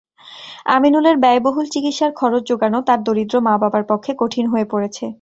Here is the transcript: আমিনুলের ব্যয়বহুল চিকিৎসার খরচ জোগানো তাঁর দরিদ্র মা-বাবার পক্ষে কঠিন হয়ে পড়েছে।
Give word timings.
আমিনুলের 0.67 1.15
ব্যয়বহুল 1.23 1.65
চিকিৎসার 1.73 2.11
খরচ 2.15 2.41
জোগানো 2.49 2.77
তাঁর 2.87 2.99
দরিদ্র 3.03 3.35
মা-বাবার 3.47 3.83
পক্ষে 3.91 4.11
কঠিন 4.21 4.45
হয়ে 4.47 4.65
পড়েছে। 4.71 5.05